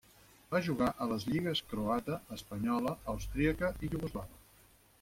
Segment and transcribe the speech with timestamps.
[0.53, 4.63] Va jugar a les lligues croata, espanyola, austríaca i iugoslava.